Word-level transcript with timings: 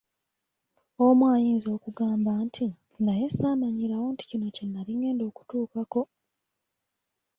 Omu 1.05 1.23
ayinza 1.35 1.67
okugamba 1.77 2.31
nti, 2.45 2.67
"Naye 3.05 3.25
saamanyirawo 3.37 4.07
nti 4.13 4.23
kino 4.29 4.47
kye 4.55 4.65
nnali 4.67 4.91
ngenda 4.99 5.23
okutuukako.! 5.29 6.01